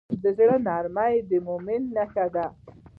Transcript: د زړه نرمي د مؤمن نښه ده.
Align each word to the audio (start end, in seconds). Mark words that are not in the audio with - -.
د 0.21 0.23
زړه 0.37 0.55
نرمي 0.67 1.15
د 1.29 1.31
مؤمن 1.47 1.81
نښه 1.95 2.25
ده. 2.35 2.45